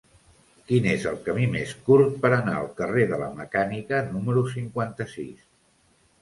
[0.69, 5.47] Quin és el camí més curt per anar al carrer de la Mecànica número cinquanta-sis?